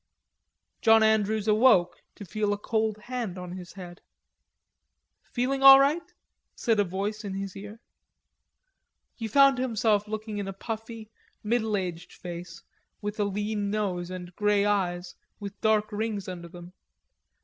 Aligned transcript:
John 0.81 1.03
Andrews 1.03 1.47
awoke 1.47 2.01
to 2.15 2.25
feel 2.25 2.53
a 2.53 2.57
cold 2.57 2.97
hand 3.01 3.37
on 3.37 3.51
his 3.51 3.73
head. 3.73 4.01
"Feeling 5.31 5.61
all 5.61 5.79
right?" 5.79 6.01
said 6.55 6.79
a 6.79 6.83
voice 6.83 7.23
in 7.23 7.35
his 7.35 7.55
ear. 7.55 7.79
He 9.13 9.27
found 9.27 9.59
himself 9.59 10.07
looking 10.07 10.39
in 10.39 10.47
a 10.47 10.53
puffy, 10.53 11.11
middle 11.43 11.77
aged 11.77 12.13
face, 12.13 12.63
with 12.99 13.19
a 13.19 13.25
lean 13.25 13.69
nose 13.69 14.09
and 14.09 14.35
grey 14.35 14.65
eyes, 14.65 15.13
with 15.39 15.61
dark 15.61 15.91
rings 15.91 16.27
under 16.27 16.47
them. 16.47 16.73